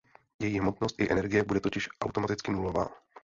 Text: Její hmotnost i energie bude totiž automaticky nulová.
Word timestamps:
Její 0.39 0.59
hmotnost 0.59 0.99
i 1.01 1.11
energie 1.11 1.43
bude 1.43 1.59
totiž 1.59 1.89
automaticky 2.01 2.51
nulová. 2.51 2.89